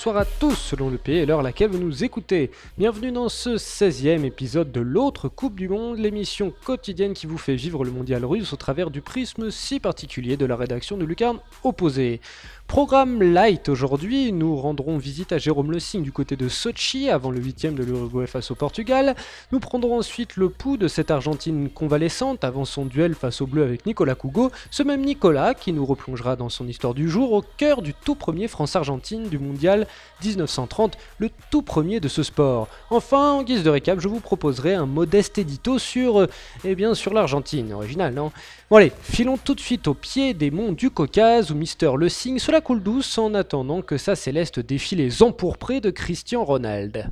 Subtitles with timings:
[0.00, 2.50] Bonsoir à tous selon le pays et l'heure à laquelle vous nous écoutez.
[2.78, 7.54] Bienvenue dans ce 16e épisode de l'autre Coupe du Monde, l'émission quotidienne qui vous fait
[7.54, 11.40] vivre le mondial russe au travers du prisme si particulier de la rédaction de Lucarne
[11.64, 12.22] Opposé.
[12.70, 17.32] Programme light aujourd'hui, nous rendrons visite à Jérôme Le Signe du côté de Sochi avant
[17.32, 19.16] le 8 de l'Uruguay face au Portugal.
[19.50, 23.64] Nous prendrons ensuite le pouls de cette Argentine convalescente avant son duel face au bleu
[23.64, 27.42] avec Nicolas Cougo, ce même Nicolas qui nous replongera dans son histoire du jour au
[27.56, 29.88] cœur du tout premier France-Argentine du mondial
[30.24, 32.68] 1930, le tout premier de ce sport.
[32.90, 36.28] Enfin, en guise de récap, je vous proposerai un modeste édito sur,
[36.62, 38.30] eh bien, sur l'Argentine, original, non?
[38.70, 42.08] Bon allez, filons tout de suite au pied des monts du Caucase où Mister Le
[42.08, 47.10] Signe cela coule douce en attendant que sa céleste défie les empourprés de Christian Ronald.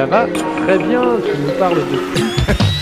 [0.00, 1.98] Ça va très bien, tu nous parles de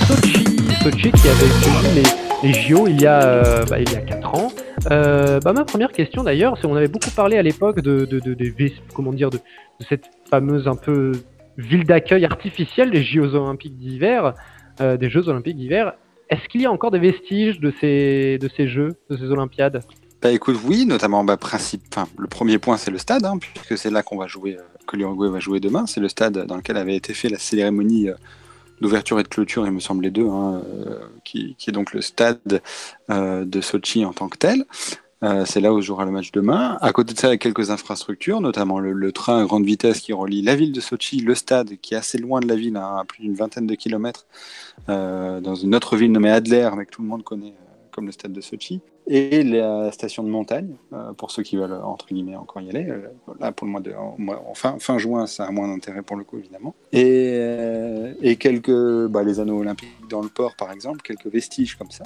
[0.07, 0.45] Sochi,
[0.85, 2.05] Sochi qui avait suivi
[2.45, 4.53] les, JO il y a, euh, bah, 4 ans.
[4.93, 8.09] Euh, bah, ma première question d'ailleurs, c'est on avait beaucoup parlé à l'époque de,
[8.95, 9.39] comment de,
[9.89, 11.11] cette fameuse un peu
[11.57, 14.35] ville d'accueil artificielle des Jeux Olympiques d'hiver,
[14.81, 15.95] euh, des Jeux Olympiques d'hiver.
[16.31, 19.83] Est-ce qu'il y a encore des vestiges de ces Jeux, de ces Olympiades?
[20.21, 21.95] Bah écoute, oui, notamment bah, principe.
[22.19, 24.97] Le premier point, c'est le stade, hein, puisque c'est là qu'on va jouer, euh, que
[24.97, 25.87] l'Uruguay va jouer demain.
[25.87, 28.15] C'est le stade dans lequel avait été fait la cérémonie euh,
[28.81, 32.01] d'ouverture et de clôture, il me semble les deux, hein, euh, qui, est donc le
[32.01, 32.63] stade
[33.09, 34.65] de Sochi en tant que tel.
[35.47, 36.79] C'est là où se jouera le match demain.
[36.81, 40.01] À côté de ça, il y a quelques infrastructures, notamment le, train à grande vitesse
[40.01, 42.77] qui relie la ville de Sochi, le stade qui est assez loin de la ville,
[42.77, 44.27] hein, à plus d'une vingtaine de kilomètres,
[44.87, 47.55] dans une autre ville nommée Adler, mais que tout le monde connaît
[47.99, 51.81] comme le stade de Sochi, et la station de montagne, euh, pour ceux qui veulent,
[51.83, 52.87] entre guillemets, encore y aller.
[52.89, 53.09] Euh,
[53.41, 53.93] là, pour le mois de
[54.55, 56.77] fin, fin juin, ça a moins d'intérêt pour le coup, évidemment.
[56.93, 61.75] Et, euh, et quelques, bah, les anneaux olympiques dans le port, par exemple, quelques vestiges
[61.75, 62.05] comme ça.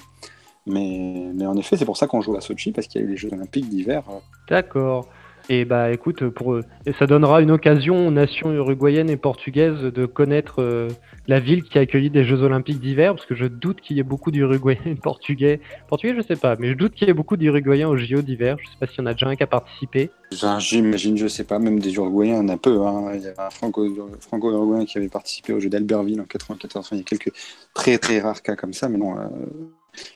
[0.65, 3.07] Mais, mais en effet, c'est pour ça qu'on joue à Sochi, parce qu'il y a
[3.07, 4.05] eu les Jeux olympiques d'hiver.
[4.49, 5.11] D'accord.
[5.49, 6.65] Et bah écoute, pour eux,
[6.99, 10.89] ça donnera une occasion aux nations uruguayennes et portugaises de connaître euh,
[11.27, 14.01] la ville qui a accueilli des Jeux Olympiques d'hiver, parce que je doute qu'il y
[14.01, 15.61] ait beaucoup d'Uruguayens et Portugais.
[15.89, 18.57] Portugais, je sais pas, mais je doute qu'il y ait beaucoup d'Uruguayens aux JO d'hiver.
[18.61, 20.11] Je sais pas s'il y en a déjà un qui a participé.
[20.31, 22.81] J'imagine, je sais pas, même des Uruguayens, en a peu.
[22.87, 23.13] Hein.
[23.15, 23.89] Il y a un Franco-
[24.21, 26.87] Franco-Uruguayen qui avait participé au jeu d'Albertville en 94.
[26.87, 27.33] Enfin, il y a quelques
[27.75, 29.25] très très rares cas comme ça, mais non, euh,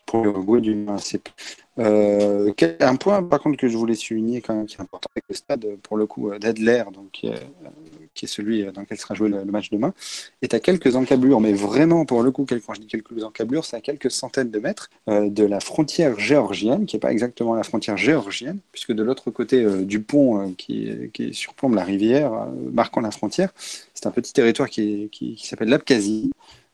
[0.05, 1.31] pour l'Uruguay, du moins, c'est peu.
[1.79, 5.25] Euh, un point, par contre, que je voulais souligner quand même, qui est important avec
[5.29, 9.15] le stade, pour le coup, euh, d'Adler, donc, qui est, euh, celui dans lequel sera
[9.15, 9.93] joué le, le match demain,
[10.41, 13.77] est à quelques encablures, mais vraiment, pour le coup, quand je dis quelques encablures, c'est
[13.77, 17.99] à quelques centaines de mètres de la frontière géorgienne, qui n'est pas exactement la frontière
[17.99, 22.33] géorgienne, puisque de l'autre côté du pont qui, surplombe la rivière,
[22.73, 23.51] marquant la frontière,
[23.93, 26.31] c'est un petit territoire qui s'appelle l'Abkhazie,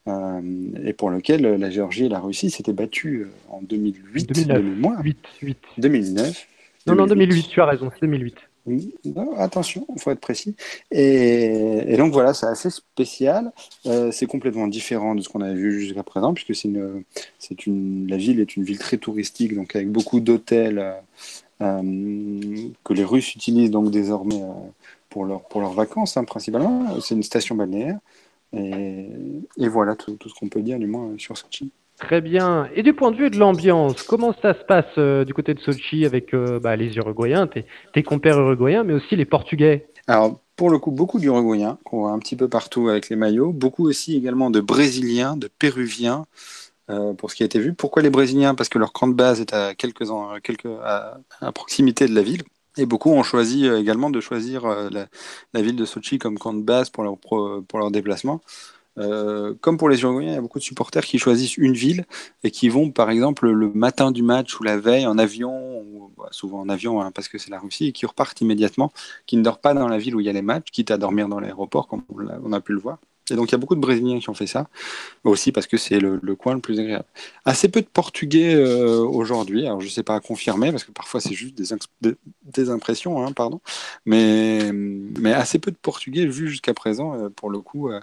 [0.09, 0.41] euh,
[0.85, 4.35] et pour lequel euh, la Géorgie et la Russie s'étaient battues euh, en 2008 de
[4.35, 4.63] 2009.
[4.63, 5.01] mémoire.
[5.03, 5.59] 8, 8.
[5.79, 6.47] 2009.
[6.87, 8.37] Non, non, 2008, tu as raison, c'est 2008.
[8.65, 10.55] Oui, non, attention, il faut être précis.
[10.93, 13.53] Et, et donc voilà, c'est assez spécial.
[13.87, 17.03] Euh, c'est complètement différent de ce qu'on avait vu jusqu'à présent, puisque c'est une,
[17.39, 20.95] c'est une, la ville est une ville très touristique, donc avec beaucoup d'hôtels
[21.61, 24.43] euh, que les Russes utilisent donc désormais
[25.09, 27.01] pour, leur, pour leurs vacances, hein, principalement.
[27.01, 27.99] C'est une station balnéaire.
[28.55, 29.09] Et,
[29.59, 31.71] et voilà tout, tout ce qu'on peut dire, du moins, sur Sochi.
[31.99, 32.69] Très bien.
[32.75, 35.61] Et du point de vue de l'ambiance, comment ça se passe euh, du côté de
[35.61, 39.87] Sochi avec euh, bah, les Uruguayens, tes, tes compères uruguayens, mais aussi les Portugais?
[40.09, 43.53] Alors, pour le coup, beaucoup d'Uruguayens qu'on voit un petit peu partout avec les maillots,
[43.53, 46.27] beaucoup aussi également de Brésiliens, de Péruviens,
[46.91, 47.73] euh, pour ce qui a été vu.
[47.73, 48.55] Pourquoi les Brésiliens?
[48.57, 52.15] Parce que leur camp de base est à quelques, en- quelques à, à proximité de
[52.15, 52.43] la ville.
[52.79, 54.89] Et beaucoup ont choisi euh, également de choisir euh,
[55.53, 58.41] la, ville de Sochi comme camp de base pour leur, déplacement.
[58.99, 62.05] Euh, comme pour les Uruguayens, il y a beaucoup de supporters qui choisissent une ville
[62.45, 66.13] et qui vont, par exemple, le matin du match ou la veille en avion, ou
[66.17, 68.93] bah, souvent en avion hein, parce que c'est la Russie, et qui repartent immédiatement
[69.27, 70.99] qui ne dort pas dans la ville où il y a les matchs, quitte à
[70.99, 72.99] dormir dans l'aéroport, comme on a pu le voir.
[73.31, 74.69] Et donc il y a beaucoup de Brésiliens qui ont fait ça,
[75.23, 77.05] aussi parce que c'est le, coin le plus agréable.
[77.45, 80.91] Assez peu de Portugais euh, aujourd'hui, alors je ne sais pas à confirmer, parce que
[80.91, 81.61] parfois c'est juste
[82.01, 83.61] des, impressions, hein, pardon,
[84.07, 88.01] mais, mais assez peu de Portugais vus jusqu'à présent, euh, pour le coup, euh,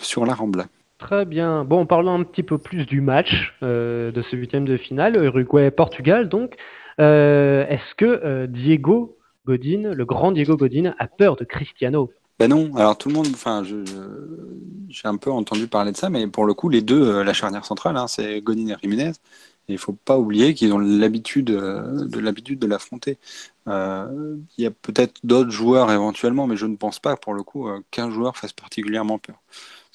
[0.00, 0.66] sur la Rambla.
[0.98, 1.64] Très bien.
[1.64, 6.30] Bon, en parlant un petit peu plus du match de ce huitième de finale, Uruguay-Portugal,
[6.30, 6.54] donc,
[6.98, 12.10] est-ce que Diego Godin, le grand Diego Godin, a peur de Cristiano?
[12.38, 16.26] Ben non, alors tout le monde, enfin, j'ai un peu entendu parler de ça, mais
[16.26, 19.12] pour le coup, les deux, euh, la charnière centrale, hein, c'est Godin et Jiménez.
[19.68, 23.18] Il faut pas oublier qu'ils ont l'habitude euh, de l'affronter.
[23.68, 27.42] Euh, il y a peut-être d'autres joueurs éventuellement, mais je ne pense pas pour le
[27.42, 29.36] coup qu'un joueur fasse particulièrement peur.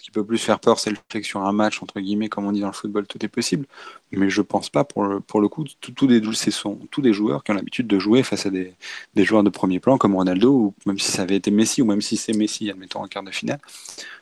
[0.01, 2.27] Ce qui peut plus faire peur, c'est le fait que sur un match, entre guillemets,
[2.27, 3.67] comme on dit dans le football, tout est possible.
[4.11, 7.53] Mais je pense pas, pour le, coup, tous des, sont tous des joueurs qui ont
[7.53, 8.73] l'habitude de jouer face à des,
[9.15, 12.01] joueurs de premier plan comme Ronaldo, ou même si ça avait été Messi, ou même
[12.01, 13.59] si c'est Messi, admettons, en quart de finale.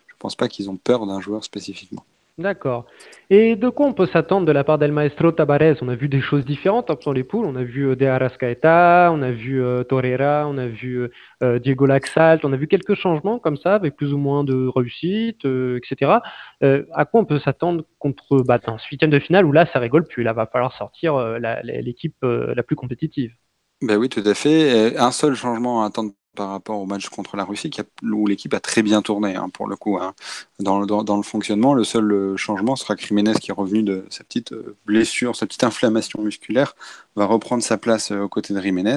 [0.08, 2.04] Je pense pas qu'ils ont peur d'un joueur spécifiquement.
[2.40, 2.86] D'accord.
[3.30, 5.76] Et de quoi on peut s'attendre de la part d'El Maestro Tabarez?
[5.82, 7.46] On a vu des choses différentes dans les poules.
[7.46, 11.10] On a vu euh, De Arrascaeta, on a vu euh, Torreira, on a vu
[11.44, 14.70] euh, Diego Laxalt, on a vu quelques changements comme ça, avec plus ou moins de
[14.74, 16.20] réussite, etc.
[16.62, 20.08] à quoi on peut s'attendre contre bah, un huitième de finale où là, ça rigole
[20.08, 20.24] plus.
[20.24, 21.18] Là, va falloir sortir
[21.62, 23.34] l'équipe la, plus compétitive.
[23.82, 24.98] Ben oui, tout à fait.
[24.98, 27.70] Un seul changement à attendre par rapport au match contre la Russie,
[28.02, 29.98] où l'équipe a très bien tourné, hein, pour le coup.
[29.98, 30.14] Hein.
[30.60, 34.54] Dans, le fonctionnement, le seul euh, changement sera Jiménez qui est revenu de sa petite
[34.54, 36.78] euh, blessure, sa petite inflammation musculaire,
[37.18, 38.96] va reprendre sa place euh, aux côtés de Jiménez,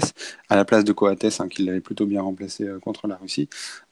[0.50, 3.48] à la place de Coates, hein, qui l'avait plutôt bien remplacé contre la Russie.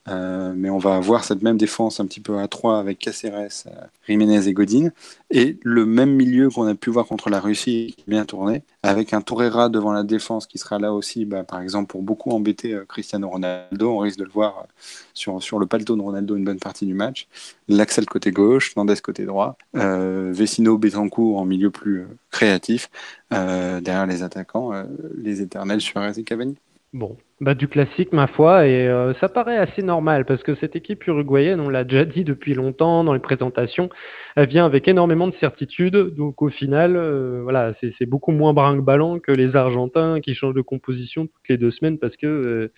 [0.07, 3.65] Euh, mais on va avoir cette même défense un petit peu à 3 avec Caceres,
[3.67, 3.69] euh,
[4.07, 4.89] Jiménez et Godin.
[5.29, 9.13] Et le même milieu qu'on a pu voir contre la Russie, qui bien tourné, avec
[9.13, 12.73] un Torreira devant la défense qui sera là aussi, bah, par exemple, pour beaucoup embêter
[12.73, 13.91] euh, Cristiano Ronaldo.
[13.91, 14.65] On risque de le voir
[15.13, 17.27] sur, sur le paletot de Ronaldo une bonne partie du match.
[17.67, 22.89] L'Axel côté gauche, Nandes côté droit, Vecino, Betancourt en milieu plus créatif,
[23.29, 24.71] derrière les attaquants,
[25.17, 26.57] les éternels Suarez et Cavani.
[26.93, 30.75] Bon, bah du classique ma foi, et euh, ça paraît assez normal parce que cette
[30.75, 33.89] équipe uruguayenne, on l'a déjà dit depuis longtemps dans les présentations,
[34.35, 39.19] elle vient avec énormément de certitude, donc au final, euh, voilà, c'est beaucoup moins brinque-ballant
[39.19, 42.73] que les Argentins qui changent de composition toutes les deux semaines parce que euh,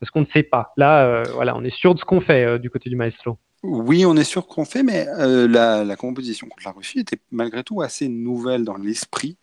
[0.00, 0.72] parce qu'on ne sait pas.
[0.78, 3.36] Là, voilà, on est sûr de ce qu'on fait du côté du maestro.
[3.62, 7.62] Oui, on est sûr qu'on fait, mais la, la, composition contre la Russie était malgré
[7.62, 9.36] tout assez nouvelle dans l'esprit,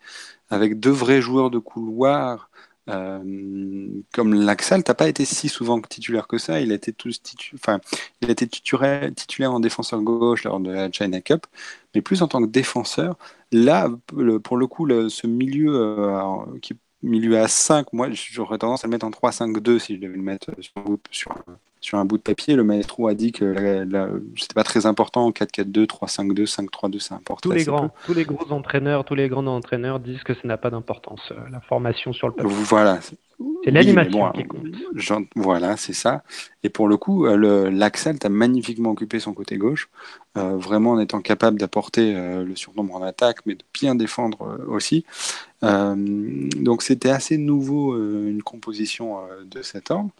[0.50, 2.50] avec deux vrais joueurs de couloir
[2.88, 6.60] euh, comme Laxal, t'as pas été si souvent titulaire que ça.
[6.60, 7.20] Il a été tous
[7.54, 7.80] enfin,
[8.20, 11.46] il a titulaire, titulaire en défenseur gauche lors de la China Cup,
[11.94, 13.16] mais plus en tant que défenseur.
[13.52, 13.88] Là,
[14.42, 18.90] pour le coup, ce milieu euh, qui milieu à 5, moi j'aurais tendance à le
[18.92, 21.34] mettre en 3-5-2 si je devais le mettre sur, sur,
[21.80, 23.86] sur un bout de papier, le maestro a dit que
[24.36, 27.48] c'était pas très important 4-4-2, 3-5-2, 5-3-2, c'est important.
[27.48, 30.56] Tous les grands, tous les gros entraîneurs, tous les grands entraîneurs disent que ça n'a
[30.56, 32.50] pas d'importance, euh, la formation sur le papier.
[32.52, 33.00] Voilà.
[33.64, 34.66] C'est l'animation qui compte.
[35.36, 36.24] Voilà, c'est ça.
[36.64, 39.88] Et pour le coup, euh, l'Axel a magnifiquement occupé son côté gauche,
[40.36, 45.04] euh, vraiment en étant capable d'apporter le surnombre en attaque, mais de bien défendre aussi.
[45.62, 50.10] donc c'était assez nouveau une composition de cet ordre.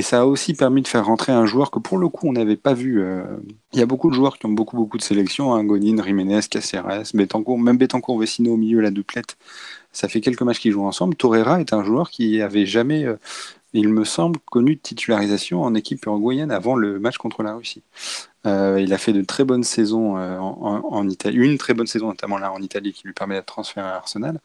[0.00, 2.32] Et ça a aussi permis de faire rentrer un joueur que pour le coup on
[2.32, 3.02] n'avait pas vu.
[3.02, 3.22] Euh,
[3.74, 6.40] il y a beaucoup de joueurs qui ont beaucoup beaucoup de sélections, hein, Godin, Jiménez,
[6.50, 9.36] Caceres, Betancourt, même Betancourt, Vecino au milieu, la doublette.
[9.92, 11.16] Ça fait quelques matchs qu'ils jouent ensemble.
[11.16, 13.16] Torreira est un joueur qui avait jamais, euh,
[13.72, 17.82] il me semble, connu de titularisation en équipe uruguayenne avant le match contre la Russie.
[18.46, 22.06] Euh, il a fait de très bonnes saisons euh, en, Italie, une très bonne saison
[22.06, 24.40] notamment là en Italie qui lui permet d'être transféré à Arsenal.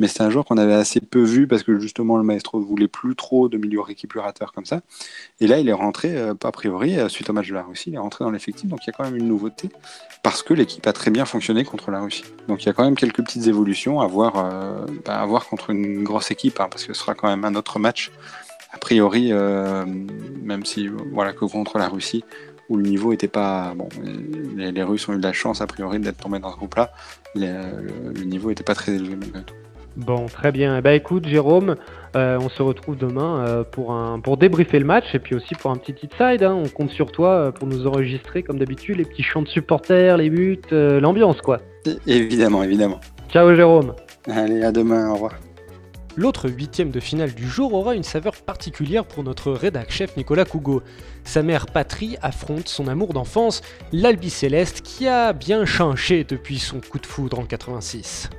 [0.00, 2.64] Mais c'est un joueur qu'on avait assez peu vu parce que justement le maestro ne
[2.64, 4.80] voulait plus trop de milieu récupérateur comme ça.
[5.38, 7.94] Et là il est rentré, euh, a priori, suite au match de la Russie, il
[7.94, 8.68] est rentré dans l'effectif.
[8.68, 9.70] Donc il y a quand même une nouveauté
[10.24, 12.24] parce que l'équipe a très bien fonctionné contre la Russie.
[12.48, 14.32] Donc il y a quand même quelques petites évolutions à voir,
[15.04, 17.54] bah, à voir contre une grosse équipe hein, parce que ce sera quand même un
[17.54, 18.10] autre match.
[18.76, 22.22] A priori, même si voilà que contre la Russie,
[22.68, 23.72] où le niveau était pas.
[23.74, 23.88] Bon,
[24.56, 26.90] les, Russes ont eu de la chance, a priori, d'être tombés dans ce groupe-là.
[27.34, 29.54] Le, niveau n'était pas très élevé malgré tout.
[29.96, 30.82] Bon, très bien.
[30.82, 31.76] Bah écoute, Jérôme,
[32.16, 35.54] euh, on se retrouve demain euh, pour, un, pour débriefer le match et puis aussi
[35.54, 36.42] pour un petit inside.
[36.42, 36.54] Hein.
[36.54, 40.18] On compte sur toi euh, pour nous enregistrer, comme d'habitude, les petits chants de supporters,
[40.18, 41.60] les buts, l'ambiance, quoi.
[42.06, 43.00] Évidemment, évidemment.
[43.30, 43.94] Ciao, Jérôme.
[44.28, 45.32] Allez, à demain, au revoir.
[46.18, 50.46] L'autre huitième de finale du jour aura une saveur particulière pour notre rédac chef Nicolas
[50.46, 50.82] Cougo.
[51.24, 53.60] Sa mère Patrie affronte son amour d'enfance,
[53.92, 58.30] l'Albi Céleste, qui a bien changé depuis son coup de foudre en 86.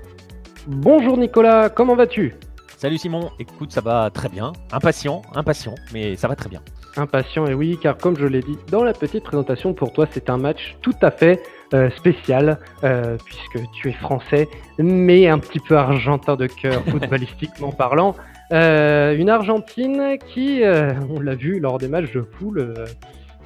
[0.65, 2.33] Bonjour Nicolas, comment vas-tu?
[2.77, 4.53] Salut Simon, écoute, ça va très bien.
[4.71, 6.63] Impatient, impatient, mais ça va très bien.
[6.95, 10.31] Impatient, et oui, car comme je l'ai dit dans la petite présentation, pour toi, c'est
[10.31, 11.43] un match tout à fait
[11.73, 14.47] euh, spécial, euh, puisque tu es français,
[14.77, 18.15] mais un petit peu argentin de cœur, footballistiquement parlant.
[18.53, 20.61] Euh, une Argentine qui,
[21.09, 22.73] on l'a vu lors des matchs de poule,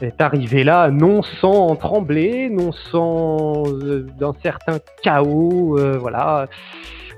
[0.02, 3.64] est arrivée là non sans trembler, non sans
[4.20, 6.48] d'un certain chaos, voilà,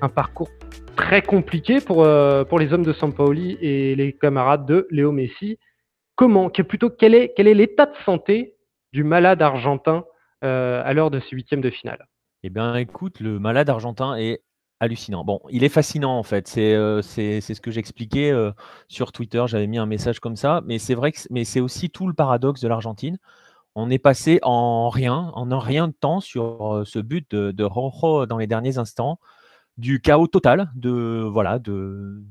[0.01, 0.49] un parcours
[0.95, 2.07] très compliqué pour,
[2.47, 5.59] pour les hommes de Sampaoli et les camarades de Léo Messi.
[6.15, 8.53] comment, plutôt quel est quel est l'état de santé
[8.93, 10.05] du malade argentin
[10.43, 12.07] à l'heure de ce huitième de finale
[12.43, 14.41] Eh bien, écoute, le malade argentin est
[14.79, 15.23] hallucinant.
[15.23, 16.47] Bon, il est fascinant en fait.
[16.47, 18.33] C'est c'est ce que j'expliquais
[18.87, 19.43] sur Twitter.
[19.47, 22.13] J'avais mis un message comme ça, mais c'est vrai que mais c'est aussi tout le
[22.13, 23.17] paradoxe de l'Argentine.
[23.75, 28.25] On est passé en rien, en rien de temps sur ce but de, de Rojo
[28.27, 29.19] dans les derniers instants,
[29.77, 32.23] du chaos total, de voilà, de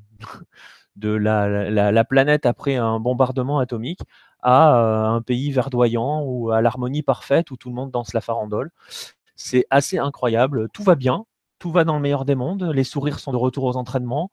[0.96, 4.00] de la, la, planète après un bombardement atomique
[4.42, 4.74] à
[5.08, 8.70] un pays verdoyant ou à l'harmonie parfaite où tout le monde danse la farandole.
[9.36, 10.68] C'est assez incroyable.
[10.70, 11.24] Tout va bien,
[11.58, 12.64] tout va dans le meilleur des mondes.
[12.74, 14.30] Les sourires sont de retour aux entraînements.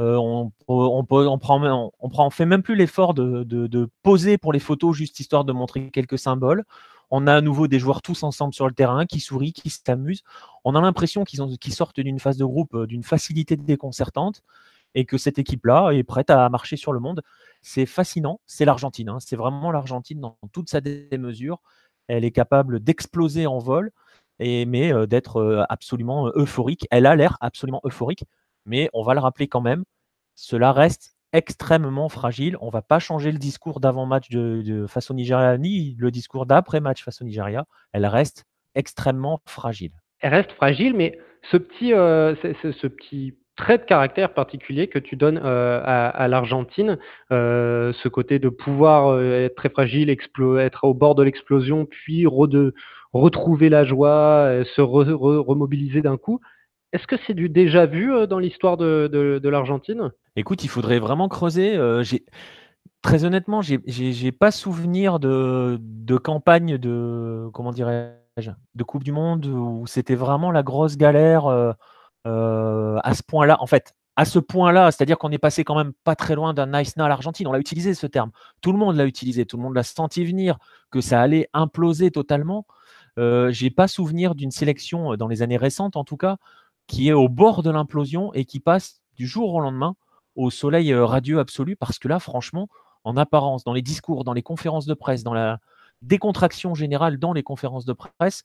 [0.00, 5.20] Euh, on, on, prend, on, fait même plus l'effort de, poser pour les photos juste
[5.20, 6.64] histoire de montrer quelques symboles.
[7.10, 10.22] On a à nouveau des joueurs tous ensemble sur le terrain qui sourient, qui s'amusent.
[10.64, 14.42] On a l'impression qu'ils sortent d'une phase de groupe euh, d'une facilité déconcertante
[14.94, 17.22] et que cette équipe-là est prête à marcher sur le monde.
[17.62, 18.40] C'est fascinant.
[18.46, 19.08] C'est l'Argentine.
[19.08, 19.18] Hein.
[19.20, 21.60] C'est vraiment l'Argentine dans toute sa démesure.
[22.08, 23.92] Elle est capable d'exploser en vol
[24.40, 26.86] mais d'être absolument euphorique.
[26.90, 28.24] Elle a l'air absolument euphorique,
[28.66, 29.84] mais on va le rappeler quand même,
[30.34, 32.56] cela reste extrêmement fragile.
[32.60, 36.46] On ne va pas changer le discours d'avant-match de, face au Nigeria, ni le discours
[36.46, 37.66] d'après-match face au Nigeria.
[37.92, 38.44] Elle reste
[38.74, 39.92] extrêmement fragile.
[40.20, 41.18] Elle reste fragile, mais
[41.50, 46.98] ce petit, ce, petit trait de caractère particulier que tu donnes à, l'Argentine,
[47.30, 52.74] ce côté de pouvoir être très fragile, être au bord de l'explosion, puis de
[53.12, 56.40] retrouver la joie, euh, se remobiliser d'un coup.
[56.92, 60.10] Est-ce que c'est du déjà vu euh, dans l'histoire de, l'Argentine?
[60.36, 61.76] Écoute, il faudrait vraiment creuser.
[61.76, 62.02] Euh,
[63.02, 65.78] très honnêtement, j'ai pas souvenir de,
[66.22, 71.74] campagne de comment de Coupe du Monde où c'était vraiment la grosse galère
[72.24, 73.56] à ce point-là.
[73.60, 76.66] En fait, à ce point-là, c'est-à-dire qu'on est passé quand même pas très loin d'un
[76.66, 77.46] nice à l'Argentine.
[77.46, 78.30] On l'a utilisé ce terme.
[78.60, 79.46] Tout le monde l'a utilisé.
[79.46, 80.58] Tout le monde l'a senti venir
[80.90, 82.66] que ça allait imploser totalement.
[83.18, 86.36] Euh, j'ai pas souvenir d'une sélection euh, dans les années récentes, en tout cas,
[86.86, 89.96] qui est au bord de l'implosion et qui passe du jour au lendemain
[90.36, 91.76] au soleil euh, radieux absolu.
[91.76, 92.68] Parce que là, franchement,
[93.04, 95.60] en apparence, dans les discours, dans les conférences de presse, dans la
[96.02, 98.44] décontraction générale dans les conférences de presse,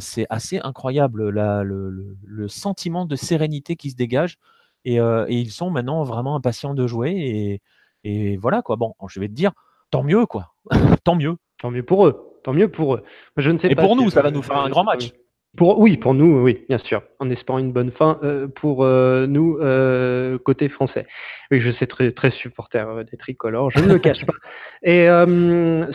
[0.00, 4.38] c'est assez incroyable le, sentiment de sérénité qui se dégage.
[4.84, 7.12] Et, ils sont maintenant vraiment impatients de jouer.
[7.12, 7.62] Et,
[8.04, 8.76] et, voilà quoi.
[8.76, 9.52] Bon, je vais te dire,
[9.90, 10.54] tant mieux quoi.
[11.04, 11.36] tant mieux.
[11.58, 13.02] Tant mieux pour eux tant mieux pour eux.
[13.36, 15.12] Je ne sais Et pour nous, ça va nous faire un grand match.
[15.56, 19.28] Pour, oui, pour nous, oui, bien sûr, en espérant une bonne fin euh, pour euh,
[19.28, 21.06] nous, euh, côté français.
[21.52, 24.32] Oui, je sais très, très supporter des tricolores, je ne le cache pas.
[24.82, 25.06] Et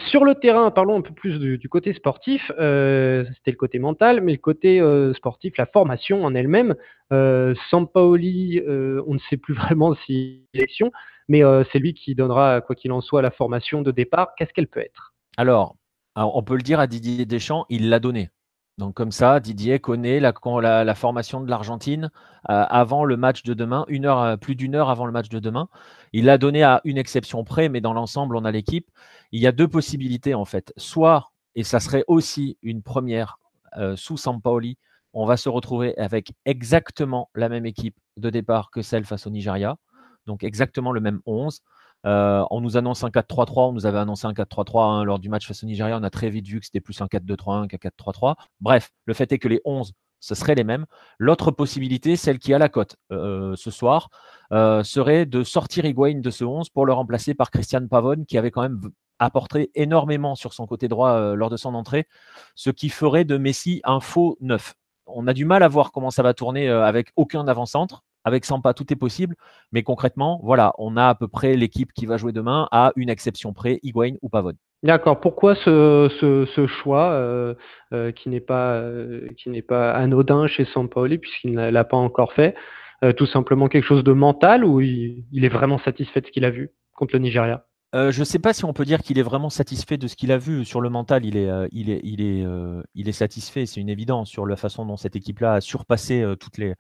[0.09, 2.41] sur le terrain, parlons un peu plus du, côté sportif.
[2.47, 4.81] C'était le côté mental, mais le côté
[5.15, 6.75] sportif, la formation en elle-même.
[7.69, 10.91] Sampaoli, on ne sait plus vraiment si élection,
[11.27, 14.29] mais c'est lui qui donnera, quoi qu'il en soit, la formation de départ.
[14.37, 15.13] Qu'est-ce qu'elle peut être?
[15.37, 15.75] Alors,
[16.15, 18.29] on peut le dire à Didier Deschamps, il l'a donné.
[18.79, 22.09] Donc comme ça, Didier connaît la, formation de l'Argentine
[22.50, 25.27] euh, avant le match de demain, une heure, euh, plus d'une heure avant le match
[25.27, 25.67] de demain.
[26.13, 28.89] Il l'a donné à une exception près, mais dans l'ensemble, on a l'équipe.
[29.33, 30.71] Il y a deux possibilités en fait.
[30.77, 33.38] Soit, et ça serait aussi une première
[33.77, 34.77] euh, sous Sampaoli,
[35.13, 39.29] on va se retrouver avec exactement la même équipe de départ que celle face au
[39.29, 39.75] Nigeria.
[40.25, 41.59] Donc exactement le même 11.
[42.06, 45.29] Euh, on nous annonce un 4-3-3, on nous avait annoncé un 4-3-3 hein, lors du
[45.29, 45.98] match face au Nigeria.
[45.98, 48.36] On a très vite vu que c'était plus un 4-2-3-1 qu'un 4-3-3.
[48.62, 50.86] Bref, le fait est que les 11, ce seraient les mêmes.
[51.18, 54.10] L'autre possibilité, celle qui a la cote euh, ce soir,
[54.51, 58.38] euh, serait de sortir Higuain de ce 11 pour le remplacer par Christian Pavone, qui
[58.38, 58.82] avait quand même
[59.20, 62.08] apporté énormément sur son côté droit lors de son entrée,
[62.56, 64.75] ce qui ferait de Messi un faux 9.
[65.08, 68.03] On a du mal à voir comment ça va tourner avec aucun avant-centre.
[68.25, 69.35] Avec Sampa, tout est possible.
[69.71, 73.09] Mais concrètement, voilà, on a à peu près l'équipe qui va jouer demain à une
[73.09, 74.57] exception près, Higuain ou Pavone.
[74.83, 75.19] D'accord.
[75.19, 77.53] Pourquoi ce, choix euh,
[77.93, 81.97] euh, qui n'est pas, euh, qui n'est pas anodin chez Sampaoli puisqu'il ne l'a pas
[81.97, 82.55] encore fait
[83.17, 86.49] Tout simplement quelque chose de mental ou il, est vraiment satisfait de ce qu'il a
[86.49, 87.65] vu contre le Nigeria?
[87.93, 90.31] Je ne sais pas si on peut dire qu'il est vraiment satisfait de ce qu'il
[90.31, 90.63] a vu.
[90.63, 92.45] Sur le mental, il est, il est, il est,
[92.93, 96.57] il est satisfait, c'est une évidence sur la façon dont cette équipe-là a surpassé toutes
[96.57, 96.75] les,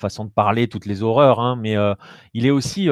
[0.00, 1.76] façon de parler, toutes les horreurs, hein, mais
[2.34, 2.88] il est aussi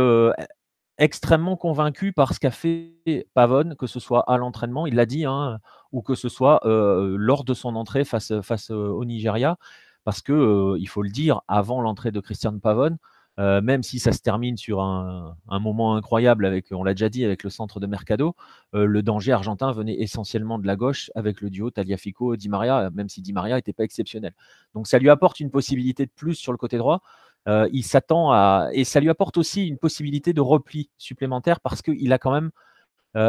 [0.98, 5.24] extrêmement convaincu par ce qu'a fait Pavone, que ce soit à l'entraînement, il l'a dit,
[5.24, 5.58] hein,
[5.92, 8.30] ou que ce soit lors de son entrée face,
[8.70, 9.56] au Nigeria,
[10.04, 12.98] parce que, il faut le dire, avant l'entrée de Christian Pavone,
[13.38, 17.24] euh, même si ça se termine sur un, moment incroyable avec, on l'a déjà dit,
[17.24, 18.36] avec le centre de Mercado,
[18.74, 23.08] euh, le danger argentin venait essentiellement de la gauche avec le duo Taliafico-Di Maria, même
[23.08, 24.34] si Di Maria n'était pas exceptionnel.
[24.74, 27.00] Donc ça lui apporte une possibilité de plus sur le côté droit.
[27.46, 31.82] Euh, il s'attend à et ça lui apporte aussi une possibilité de repli supplémentaire parce
[31.82, 32.50] qu'il a quand même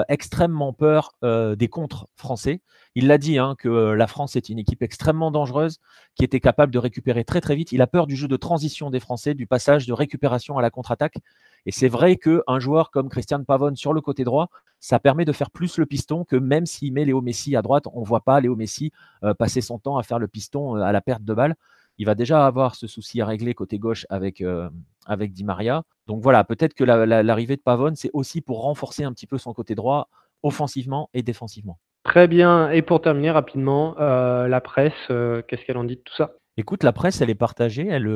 [0.09, 2.61] extrêmement peur des contres français.
[2.95, 5.79] Il l'a dit hein, que la France est une équipe extrêmement dangereuse,
[6.15, 7.71] qui était capable de récupérer très très vite.
[7.71, 10.69] Il a peur du jeu de transition des Français, du passage de récupération à la
[10.69, 11.17] contre-attaque.
[11.65, 14.49] Et c'est vrai qu'un joueur comme Christian Pavone sur le côté droit,
[14.79, 17.85] ça permet de faire plus le piston que même s'il met Léo Messi à droite,
[17.93, 18.91] on ne voit pas Léo Messi
[19.39, 21.55] passer son temps à faire le piston à la perte de balle
[21.97, 24.69] il va déjà avoir ce souci à régler côté gauche avec, euh,
[25.05, 25.83] avec Di Maria.
[26.07, 29.53] Donc voilà, peut-être que l'arrivée de Pavone, c'est aussi pour renforcer un petit peu son
[29.53, 30.09] côté droit,
[30.43, 31.79] offensivement et défensivement.
[32.03, 32.69] Très bien.
[32.69, 36.33] Et pour terminer rapidement, euh, la presse, euh, qu'est-ce qu'elle en dit de tout ça?
[36.57, 37.87] Écoute, la presse, elle est partagée.
[37.87, 38.07] Elle,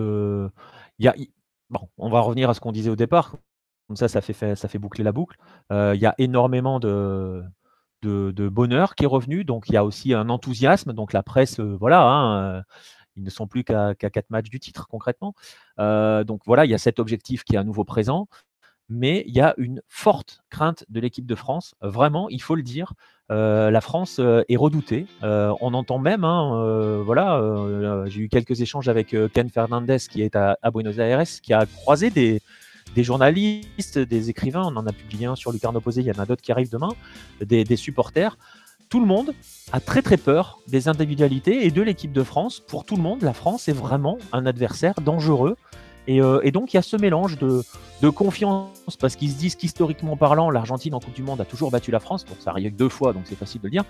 [1.00, 1.16] y a,
[1.70, 3.36] bon, on va revenir à ce qu'on disait au départ.
[3.88, 5.38] Comme ça, ça fait, ça fait boucler la boucle.
[5.72, 7.44] Il y a énormément de,
[8.04, 9.44] de, bonheur qui est revenu.
[9.44, 10.94] Donc, il y a aussi un enthousiasme.
[10.94, 12.64] Donc, la presse, voilà, hein,
[13.16, 15.34] ils ne sont plus qu'à quatre matchs du titre concrètement.
[15.80, 18.28] Euh, donc voilà, il y a cet objectif qui est à nouveau présent,
[18.88, 21.76] mais il y a une forte crainte de l'équipe de France.
[21.82, 22.94] Vraiment, il faut le dire.
[23.32, 25.06] Euh, la France euh, est redoutée.
[25.22, 30.58] on entend même, hein, voilà, j'ai eu quelques échanges avec Ken Fernandez qui est à,
[30.72, 32.42] Buenos Aires, qui a croisé des,
[32.98, 36.26] journalistes, des écrivains, on en a publié un sur Lucarno Posé, il y en a
[36.26, 36.90] d'autres qui arrivent demain,
[37.42, 38.38] des supporters
[38.90, 39.34] tout le monde
[39.72, 42.60] a très très peur des individualités et de l'équipe de France.
[42.60, 45.56] Pour tout le monde, la France est vraiment un adversaire dangereux.
[46.08, 50.18] Et, euh, donc il y a ce mélange de, confiance, parce qu'ils se disent qu'historiquement
[50.18, 52.26] parlant, l'Argentine en Coupe du Monde a toujours battu la France.
[52.26, 53.84] Bon, ça arrive deux fois, donc c'est facile de le dire.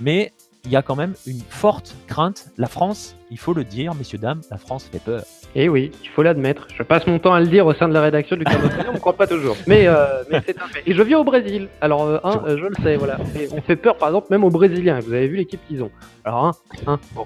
[0.00, 0.32] Mais
[0.64, 2.48] il y a quand même une forte crainte.
[2.58, 5.22] La France, il faut le dire, messieurs, dames, la France fait peur.
[5.54, 6.68] Et eh oui, il faut l'admettre.
[6.76, 8.92] Je passe mon temps à le dire au sein de la rédaction du Carlos on
[8.92, 9.56] ne croit pas toujours.
[9.66, 10.82] Mais, euh, mais c'est un fait.
[10.86, 11.68] Et je viens au Brésil.
[11.80, 13.18] Alors, euh, un, euh, je le sais, voilà.
[13.52, 15.00] on fait peur, par exemple, même aux Brésiliens.
[15.00, 15.90] Vous avez vu l'équipe qu'ils ont.
[16.24, 17.24] Alors, un, un, bon.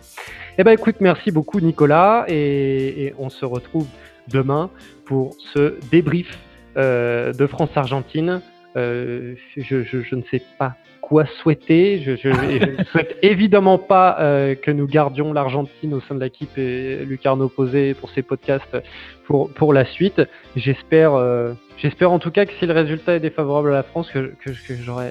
[0.56, 2.24] Eh ben, écoute, merci beaucoup, Nicolas.
[2.28, 3.86] Et, on se retrouve
[4.28, 4.70] demain
[5.04, 6.38] pour ce débrief
[6.76, 8.40] de France-Argentine.
[8.76, 12.00] je, je ne sais pas quoi souhaiter.
[12.00, 17.04] Je, ne souhaite évidemment pas euh, que nous gardions l'Argentine au sein de l'équipe et
[17.04, 18.78] Lucarno Posé pour ces podcasts
[19.26, 20.22] pour, pour la suite.
[20.56, 24.10] J'espère euh, j'espère en tout cas que si le résultat est défavorable à la France,
[24.10, 24.52] que, que,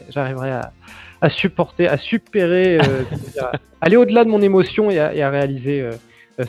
[0.09, 0.71] j'arriverai à,
[1.21, 3.03] à, supporter, à supérer, euh,
[3.81, 5.87] aller au-delà de mon émotion et à, et à réaliser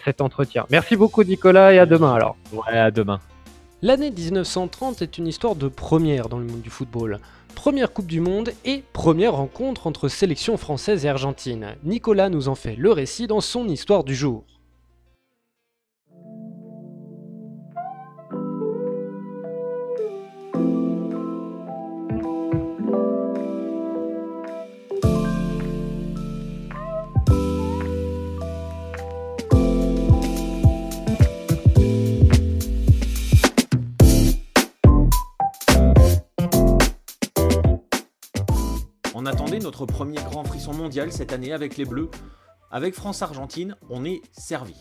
[0.05, 0.65] cet entretien.
[0.71, 2.37] Merci beaucoup Nicolas et à demain alors.
[2.53, 3.21] Ouais, à demain.
[3.85, 7.19] L'année 1930 est une histoire de première dans le monde du football
[7.57, 11.75] première Coupe du Monde et première rencontre entre sélections françaises et argentines.
[11.83, 14.45] Nicolas nous en fait le récit dans son histoire du jour.
[39.23, 42.11] Notre premier grand frisson mondial cette année avec les Bleus.
[42.71, 44.75] Avec France-Argentine, on est servi.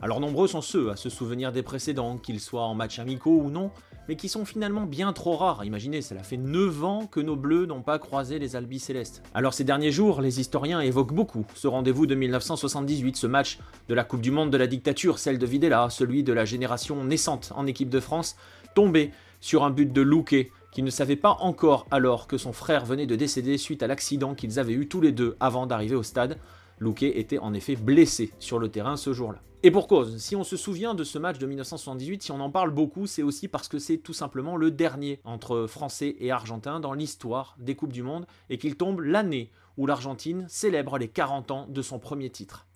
[0.00, 3.50] Alors nombreux sont ceux à se souvenir des précédents, qu'ils soient en match amicaux ou
[3.50, 3.70] non,
[4.08, 5.64] mais qui sont finalement bien trop rares.
[5.64, 9.22] Imaginez, cela fait 9 ans que nos bleus n'ont pas croisé les Albis célestes.
[9.32, 13.58] Alors ces derniers jours, les historiens évoquent beaucoup ce rendez-vous de 1978, ce match
[13.88, 17.04] de la Coupe du Monde de la dictature, celle de Videla, celui de la génération
[17.04, 18.36] naissante en équipe de France,
[18.74, 22.84] tombé sur un but de Louquet, qui ne savait pas encore alors que son frère
[22.84, 26.02] venait de décéder suite à l'accident qu'ils avaient eu tous les deux avant d'arriver au
[26.02, 26.38] stade.
[26.80, 29.40] Louquet était en effet blessé sur le terrain ce jour-là.
[29.62, 32.50] Et pour cause, si on se souvient de ce match de 1978, si on en
[32.50, 36.80] parle beaucoup, c'est aussi parce que c'est tout simplement le dernier entre Français et Argentins
[36.80, 41.50] dans l'histoire des Coupes du Monde et qu'il tombe l'année où l'Argentine célèbre les 40
[41.52, 42.66] ans de son premier titre.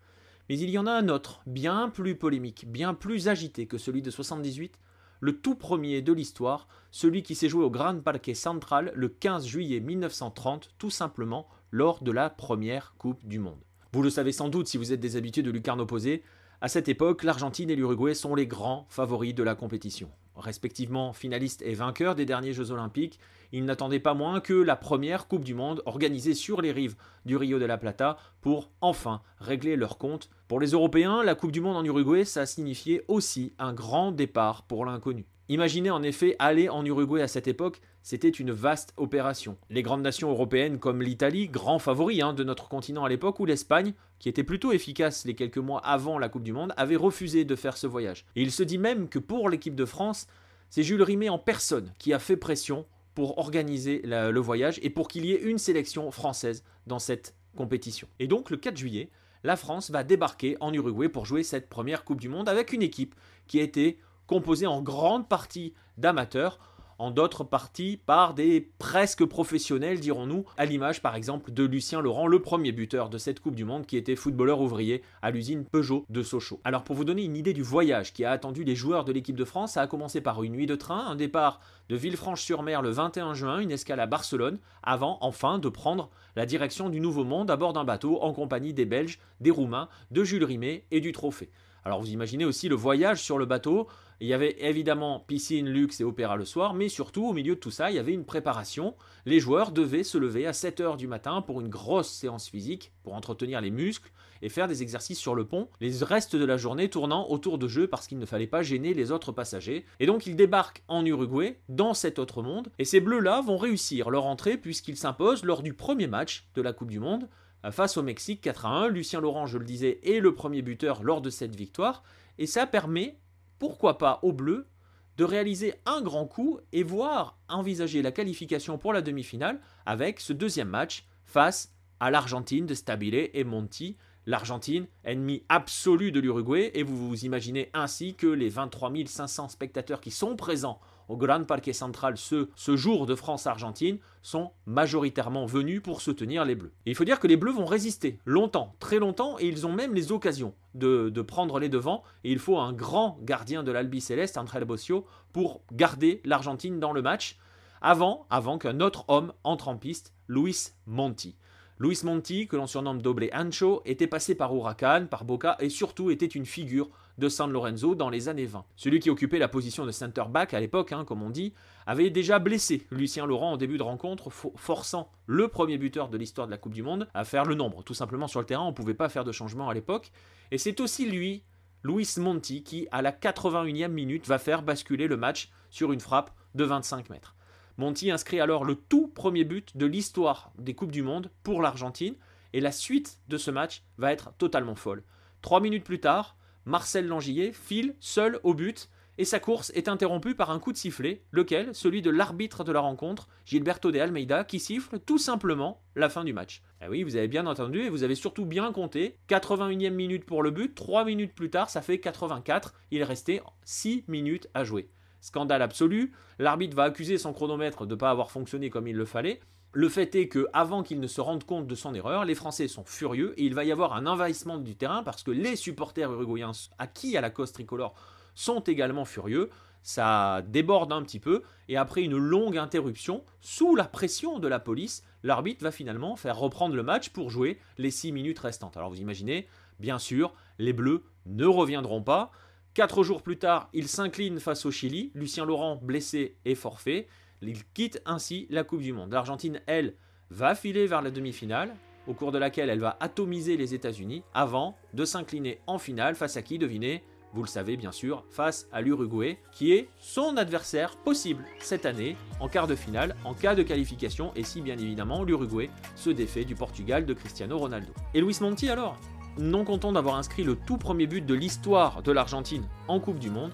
[0.49, 4.01] Mais il y en a un autre, bien plus polémique, bien plus agité que celui
[4.01, 4.79] de 78,
[5.21, 9.47] le tout premier de l'histoire, celui qui s'est joué au Grand Parque Central le 15
[9.47, 13.61] juillet 1930, tout simplement lors de la première Coupe du Monde.
[13.93, 16.23] Vous le savez sans doute si vous êtes des habitués de lucarne Posé,
[16.61, 20.11] à cette époque, l'Argentine et l'Uruguay sont les grands favoris de la compétition.
[20.37, 23.19] Respectivement finalistes et vainqueurs des derniers Jeux olympiques,
[23.53, 27.37] ils n'attendaient pas moins que la première Coupe du Monde organisée sur les rives du
[27.37, 30.29] Rio de la Plata pour enfin régler leur compte.
[30.49, 34.65] Pour les Européens, la Coupe du Monde en Uruguay, ça signifiait aussi un grand départ
[34.65, 35.27] pour l'inconnu.
[35.49, 39.57] Imaginez en effet aller en Uruguay à cette époque, c'était une vaste opération.
[39.71, 43.47] Les grandes nations européennes comme l'Italie, grand favori hein, de notre continent à l'époque, ou
[43.47, 47.45] l'Espagne, qui était plutôt efficace les quelques mois avant la Coupe du Monde, avaient refusé
[47.45, 48.25] de faire ce voyage.
[48.35, 50.27] Et il se dit même que pour l'équipe de France,
[50.71, 55.09] c'est Jules Rimet en personne qui a fait pression pour organiser le voyage et pour
[55.09, 58.09] qu'il y ait une sélection française dans cette compétition.
[58.19, 59.11] Et donc le 4 juillet,
[59.43, 62.83] la France va débarquer en Uruguay pour jouer cette première Coupe du Monde avec une
[62.83, 63.15] équipe
[63.47, 66.59] qui a été composée en grande partie d'amateurs.
[66.99, 72.27] En d'autres parties par des presque professionnels, dirons-nous, à l'image par exemple de Lucien Laurent,
[72.27, 76.05] le premier buteur de cette Coupe du Monde qui était footballeur ouvrier à l'usine Peugeot
[76.09, 76.61] de Sochaux.
[76.65, 79.37] Alors pour vous donner une idée du voyage qui a attendu les joueurs de l'équipe
[79.37, 82.91] de France, ça a commencé par une nuit de train, un départ de Villefranche-sur-Mer le
[82.91, 87.51] 21 juin, une escale à Barcelone, avant enfin de prendre la direction du Nouveau Monde
[87.51, 91.13] à bord d'un bateau en compagnie des Belges, des Roumains, de Jules Rimet et du
[91.13, 91.51] Trophée.
[91.87, 93.87] Alors vous imaginez aussi le voyage sur le bateau.
[94.21, 97.61] Il y avait évidemment piscine, luxe et opéra le soir, mais surtout au milieu de
[97.61, 98.95] tout ça, il y avait une préparation.
[99.27, 103.15] Les joueurs devaient se lever à 7h du matin pour une grosse séance physique, pour
[103.15, 104.11] entretenir les muscles
[104.43, 107.69] et faire des exercices sur le pont, les restes de la journée tournant autour de
[107.69, 109.85] jeux parce qu'il ne fallait pas gêner les autres passagers.
[110.01, 114.11] Et donc ils débarquent en Uruguay, dans cet autre monde, et ces bleus-là vont réussir
[114.11, 117.29] leur entrée puisqu'ils s'imposent lors du premier match de la Coupe du Monde
[117.71, 118.89] face au Mexique 4 à 1.
[118.89, 122.03] Lucien Laurent, je le disais, est le premier buteur lors de cette victoire.
[122.39, 123.17] Et ça permet,
[123.59, 124.69] pourquoi pas aux Bleus,
[125.17, 130.33] de réaliser un grand coup et voir envisager la qualification pour la demi-finale avec ce
[130.33, 133.97] deuxième match face à l'Argentine de Stabile et Monti.
[134.27, 140.01] L'Argentine, ennemi absolu de l'Uruguay, et vous vous imaginez ainsi que les 23 500 spectateurs
[140.01, 146.01] qui sont présents au Grand Parquet Central ce, jour de France-Argentine sont majoritairement venus pour
[146.01, 146.73] soutenir les Bleus.
[146.85, 149.95] Il faut dire que les Bleus vont résister longtemps, très longtemps, et ils ont même
[149.95, 152.03] les occasions de, prendre les devants.
[152.25, 156.93] Et il faut un grand gardien de l'Albi Céleste, André Bossio, pour garder l'Argentine dans
[156.93, 157.39] le match,
[157.81, 161.37] avant, avant qu'un autre homme entre en piste, Luis Monti.
[161.79, 166.11] Luis Monti, que l'on surnomme Doble Ancho, était passé par Huracan, par Boca et surtout
[166.11, 166.89] était une figure
[167.19, 168.65] de San Lorenzo dans les années 20.
[168.77, 171.55] Celui qui occupait la position de center back à l'époque, hein, comme on dit,
[171.87, 176.47] avait déjà blessé Lucien Laurent en début de rencontre, forçant le premier buteur de l'histoire
[176.47, 177.83] de la Coupe du Monde à faire le nombre.
[177.83, 180.13] Tout simplement sur le terrain, on ne pouvait pas faire de changement à l'époque.
[180.51, 181.43] Et c'est aussi lui,
[181.83, 186.33] Luis Monti, qui à la 81e minute va faire basculer le match sur une frappe
[186.55, 187.35] de 25 mètres.
[187.79, 192.15] Monti inscrit alors le tout premier but de l'histoire des Coupes du Monde pour l'Argentine,
[192.53, 195.03] et la suite de ce match va être totalement folle.
[195.43, 200.35] Trois minutes plus tard, Marcel Langillet file seul au but, et sa course est interrompue
[200.35, 204.43] par un coup de sifflet, lequel, celui de l'arbitre de la rencontre, Gilberto de Almeida,
[204.43, 206.63] qui siffle tout simplement la fin du match.
[206.83, 209.17] Eh oui, vous avez bien entendu et vous avez surtout bien compté.
[209.29, 212.75] 81e minute pour le but, 3 minutes plus tard, ça fait 84.
[212.91, 214.91] Il restait 6 minutes à jouer.
[215.21, 216.13] Scandale absolu.
[216.39, 219.41] L'arbitre va accuser son chronomètre de ne pas avoir fonctionné comme il le fallait.
[219.77, 222.67] Le fait est que, avant qu'il ne se rende compte de son erreur, les Français
[222.67, 226.11] sont furieux et il va y avoir un envahissement du terrain parce que les supporters
[226.11, 227.93] uruguayens acquis à la cause tricolore
[228.35, 229.51] sont également furieux.
[229.83, 234.61] Ça déborde un petit peu et après une longue interruption, sous la pression de la
[234.61, 238.79] police, l'arbitre va finalement faire reprendre le match pour jouer les 6 minutes restantes.
[238.79, 239.47] Alors vous imaginez,
[239.79, 242.31] bien sûr, les Bleus ne reviendront pas.
[242.73, 245.11] Quatre jours plus tard, il s'incline face au Chili.
[245.15, 247.09] Lucien Laurent, blessé et forfait.
[247.43, 249.13] Il quitte ainsi la Coupe du Monde.
[249.13, 249.95] L'Argentine, elle,
[250.31, 251.75] va filer vers la demi-finale,
[252.07, 256.37] au cours de laquelle elle va atomiser les États-Unis, avant de s'incliner en finale face
[256.37, 257.03] à qui, devinez
[257.37, 262.17] vous le savez bien sûr, face à l'Uruguay, qui est son adversaire possible cette année
[262.41, 266.47] en quart de finale, en cas de qualification, et si bien évidemment l'Uruguay se défait
[266.47, 267.93] du Portugal de Cristiano Ronaldo.
[268.15, 268.99] Et Luis Monti alors?
[269.39, 273.29] Non content d'avoir inscrit le tout premier but de l'histoire de l'Argentine en Coupe du
[273.29, 273.53] Monde,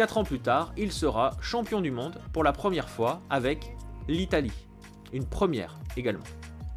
[0.00, 3.76] 4 ans plus tard, il sera champion du monde pour la première fois avec
[4.08, 4.50] l'Italie.
[5.12, 6.24] Une première également.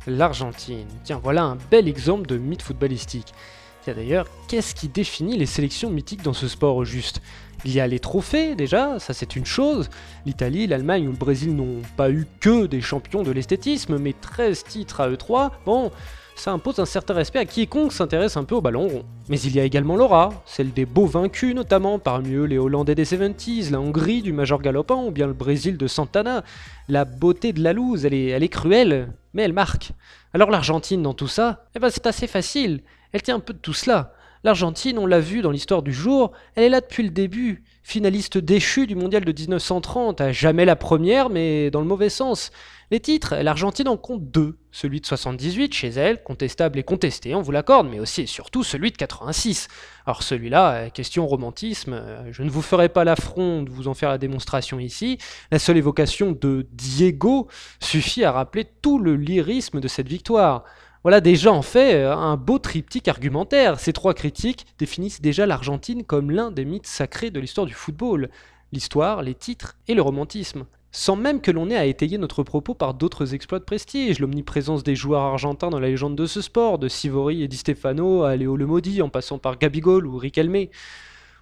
[0.08, 0.90] L'Argentine.
[1.06, 3.34] Tiens, voilà un bel exemple de mythe footballistique.
[3.82, 7.22] Tiens d'ailleurs, qu'est-ce qui définit les sélections mythiques dans ce sport au juste?
[7.64, 9.90] Il y a les trophées déjà, ça c'est une chose.
[10.26, 14.66] L'Italie, l'Allemagne ou le Brésil n'ont pas eu que des champions de l'esthétisme, mais 13
[14.66, 15.62] titres à eux 3.
[15.66, 15.92] Bon,
[16.36, 19.06] ça impose un certain respect à quiconque s'intéresse un peu au ballon rond.
[19.30, 22.96] Mais il y a également l'aura, celle des beaux vaincus notamment, parmi eux les Hollandais
[22.96, 26.44] des 70s, la Hongrie du Major Galopin ou bien le Brésil de Santana.
[26.90, 29.92] La beauté de la loose, elle est, elle est cruelle, mais elle marque.
[30.34, 33.60] Alors l'Argentine dans tout ça, eh ben c'est assez facile, elle tient un peu de
[33.60, 34.14] tout cela.
[34.44, 38.38] L'Argentine, on l'a vu dans l'histoire du jour, elle est là depuis le début, finaliste
[38.38, 42.52] déchue du mondial de 1930, à jamais la première, mais dans le mauvais sens.
[42.94, 44.60] Les titres, l'Argentine en compte deux.
[44.72, 48.64] Celui de 78 chez elle, contestable et contesté, on vous l'accorde, mais aussi et surtout
[48.64, 49.68] celui de 86.
[50.06, 53.96] Alors celui-là, euh, question romantisme, euh, je ne vous ferai pas l'affront de vous en
[53.96, 55.18] faire la démonstration ici.
[55.50, 57.48] La seule évocation de Diego
[57.80, 60.64] suffit à rappeler tout le lyrisme de cette victoire.
[61.02, 63.80] Voilà déjà en fait euh, un beau triptyque argumentaire.
[63.80, 68.30] Ces trois critiques définissent déjà l'Argentine comme l'un des mythes sacrés de l'histoire du football.
[68.72, 72.76] L'histoire, les titres et le romantisme sans même que l'on ait à étayer notre propos
[72.76, 76.78] par d'autres exploits de prestige, l'omniprésence des joueurs argentins dans la légende de ce sport,
[76.78, 80.68] de Sivori et Di Stefano à Léo Lemodi, en passant par Gabigol ou Riquelme.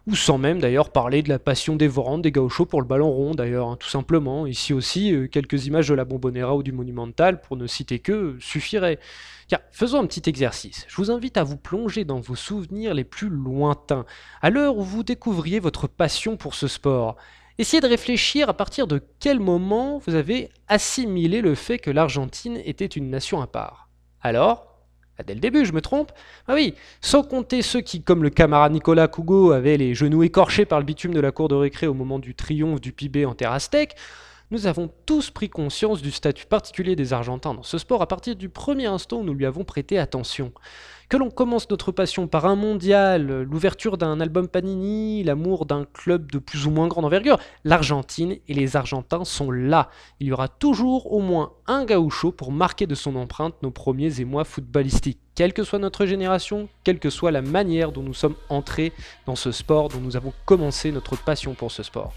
[0.07, 3.35] ou sans même d'ailleurs parler de la passion dévorante des gauchos pour le ballon rond
[3.35, 4.47] d'ailleurs, hein, tout simplement.
[4.47, 8.37] Ici aussi, euh, quelques images de la Bombonera ou du Monumental, pour ne citer que,
[8.39, 8.99] suffiraient.
[9.49, 10.85] Car faisons un petit exercice.
[10.87, 14.05] Je vous invite à vous plonger dans vos souvenirs les plus lointains,
[14.41, 17.17] à l'heure où vous découvriez votre passion pour ce sport.
[17.61, 22.59] Essayez de réfléchir à partir de quel moment vous avez assimilé le fait que l'Argentine
[22.65, 23.87] était une nation à part.
[24.19, 24.65] Alors,
[25.19, 26.11] ah, dès le début, je me trompe
[26.47, 30.65] Ah oui, sans compter ceux qui, comme le camarade Nicolas Cougo, avaient les genoux écorchés
[30.65, 33.35] par le bitume de la cour de récré au moment du triomphe du Pibé en
[33.35, 33.95] terre aztèque,
[34.51, 38.35] nous avons tous pris conscience du statut particulier des Argentins dans ce sport à partir
[38.35, 40.51] du premier instant où nous lui avons prêté attention.
[41.11, 46.31] Que l'on commence notre passion par un mondial, l'ouverture d'un album Panini, l'amour d'un club
[46.31, 49.89] de plus ou moins grande envergure, l'Argentine et les Argentins sont là.
[50.21, 54.21] Il y aura toujours au moins un gaucho pour marquer de son empreinte nos premiers
[54.21, 55.19] émois footballistiques.
[55.35, 58.93] Quelle que soit notre génération, quelle que soit la manière dont nous sommes entrés
[59.25, 62.13] dans ce sport, dont nous avons commencé notre passion pour ce sport.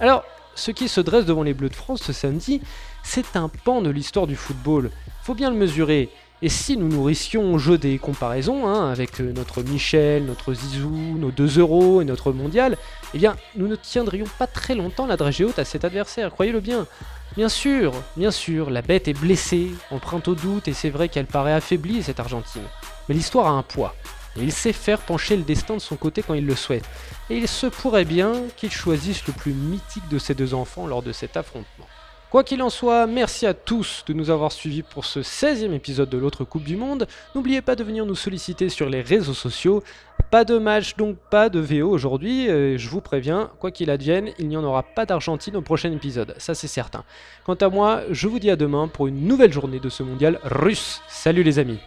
[0.00, 2.62] Alors, ce qui se dresse devant les Bleus de France ce samedi,
[3.02, 4.90] c'est un pan de l'histoire du football.
[5.22, 6.08] Faut bien le mesurer.
[6.44, 11.16] Et si nous nourrissions au jeu des comparaisons, hein, avec euh, notre Michel, notre Zizou,
[11.16, 12.76] nos 2 euros et notre mondial,
[13.14, 16.58] eh bien, nous ne tiendrions pas très longtemps la dragée haute à cet adversaire, croyez-le
[16.58, 16.88] bien.
[17.36, 21.26] Bien sûr, bien sûr, la bête est blessée, empreinte au doute, et c'est vrai qu'elle
[21.26, 22.66] paraît affaiblie, cette Argentine.
[23.08, 23.94] Mais l'histoire a un poids,
[24.36, 26.84] et il sait faire pencher le destin de son côté quand il le souhaite.
[27.30, 31.02] Et il se pourrait bien qu'il choisisse le plus mythique de ses deux enfants lors
[31.02, 31.86] de cet affrontement.
[32.32, 36.08] Quoi qu'il en soit, merci à tous de nous avoir suivis pour ce 16e épisode
[36.08, 37.06] de l'autre Coupe du Monde.
[37.34, 39.84] N'oubliez pas de venir nous solliciter sur les réseaux sociaux.
[40.30, 42.46] Pas de match, donc pas de VO aujourd'hui.
[42.46, 46.34] Je vous préviens, quoi qu'il advienne, il n'y en aura pas d'Argentine au prochain épisode,
[46.38, 47.04] ça c'est certain.
[47.44, 50.40] Quant à moi, je vous dis à demain pour une nouvelle journée de ce mondial
[50.42, 51.02] russe.
[51.08, 51.80] Salut les amis